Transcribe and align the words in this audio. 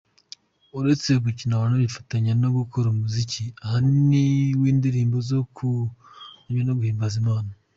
Uretse 0.79 1.09
gukina 1.23 1.53
anabifatanya 1.65 2.31
no 2.41 2.49
gukora 2.57 2.85
umuziki 2.89 3.43
ahanini 3.65 4.23
w’indirimbo 4.61 5.17
zo 5.29 5.39
kuramya 5.55 6.61
no 6.67 6.73
guhimbaza 6.79 7.15
Imana. 7.23 7.51